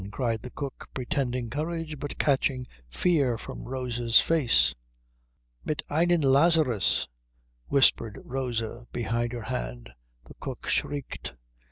[0.09, 4.73] cried the cook, pretending courage but catching fear from Rosa's face.
[5.63, 7.07] "Mit einem Lazarus,"
[7.67, 9.91] whispered Rosa, behind her hand.
[10.25, 11.33] The cook shrieked.